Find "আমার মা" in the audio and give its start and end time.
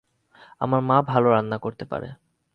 0.61-0.97